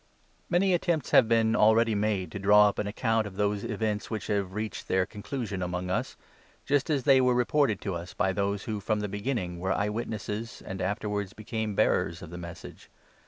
[0.49, 4.25] Many attempts have been already made to draw up an account of those events which
[4.33, 6.17] have reached their conclusion among us,
[6.65, 9.89] just as they were reported to us by those who from the beginning were eye
[9.89, 12.89] witnesses, and aftei wards became bearers of the Message.